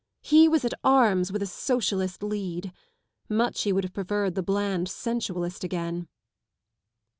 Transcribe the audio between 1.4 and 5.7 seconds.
a Socialist lead. Much he would have preferred the bland sensualist